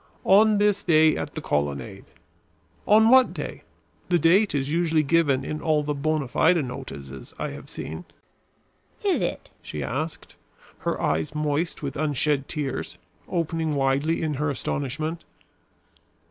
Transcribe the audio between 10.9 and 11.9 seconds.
eyes moist